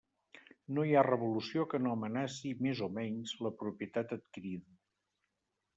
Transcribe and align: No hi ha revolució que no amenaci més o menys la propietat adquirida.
No 0.77 0.85
hi 0.87 0.95
ha 0.95 1.03
revolució 1.07 1.65
que 1.73 1.81
no 1.83 1.91
amenaci 1.97 2.55
més 2.67 2.83
o 2.89 2.91
menys 2.97 3.37
la 3.49 3.53
propietat 3.61 4.19
adquirida. 4.21 4.77